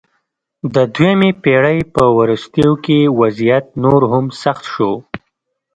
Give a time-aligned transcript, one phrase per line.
[0.73, 4.91] د دویمې پېړۍ په وروستیو کې وضعیت نور هم سخت شو